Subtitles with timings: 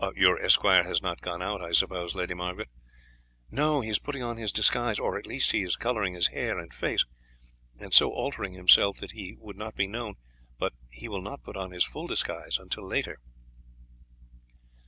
[0.15, 2.69] Your esquire has not gone out, I suppose, Lady Margaret?"
[3.51, 6.73] "No, he is putting on his disguise at least, he is colouring his hair and
[6.73, 7.05] face,
[7.77, 10.15] and so altering himself that he would not be known;
[10.57, 13.19] but he will not put on his full disguise until later."